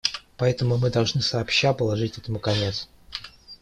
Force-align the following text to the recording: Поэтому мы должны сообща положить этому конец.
Поэтому 0.35 0.79
мы 0.79 0.89
должны 0.89 1.21
сообща 1.21 1.73
положить 1.75 2.17
этому 2.17 2.39
конец. 2.39 2.89